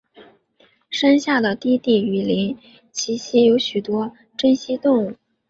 [0.89, 2.57] 山下的低地雨林
[2.91, 5.13] 栖息有许多珍稀动物。